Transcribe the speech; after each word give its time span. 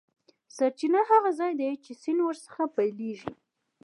سرچینه 0.55 1.01
هغه 1.11 1.29
ځاي 1.39 1.53
دی 1.59 1.69
چې 1.83 1.91
سیند 2.01 2.19
ور 2.23 2.35
څخه 2.45 2.61
پیل 2.75 2.91
کیږي. 2.99 3.31